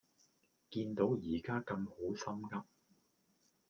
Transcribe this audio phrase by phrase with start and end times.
[0.71, 2.63] 見都而家咁好心悒